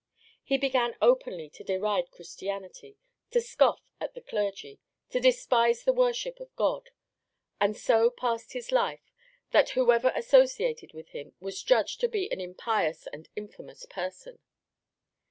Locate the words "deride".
1.63-2.09